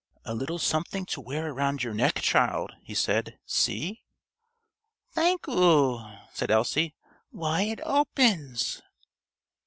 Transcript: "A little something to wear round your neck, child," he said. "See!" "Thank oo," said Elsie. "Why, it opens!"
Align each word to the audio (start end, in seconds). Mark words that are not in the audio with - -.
"A 0.25 0.33
little 0.33 0.57
something 0.57 1.05
to 1.05 1.21
wear 1.21 1.53
round 1.53 1.83
your 1.83 1.93
neck, 1.93 2.15
child," 2.23 2.73
he 2.81 2.95
said. 2.95 3.37
"See!" 3.45 4.01
"Thank 5.11 5.47
oo," 5.47 5.99
said 6.33 6.49
Elsie. 6.49 6.95
"Why, 7.29 7.61
it 7.65 7.81
opens!" 7.83 8.81